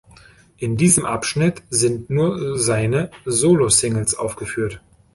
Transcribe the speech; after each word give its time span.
In 0.57 0.77
diesem 0.77 1.05
Abschnitt 1.05 1.61
sind 1.69 2.09
nur 2.09 2.57
seine 2.57 3.11
Solosingles 3.27 4.15
aufgeführt. 4.15 4.81